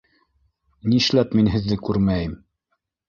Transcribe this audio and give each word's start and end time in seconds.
Нишләп 0.93 1.35
мин 1.41 1.51
һеҙҙе 1.57 1.79
күрмәйем? 1.89 2.35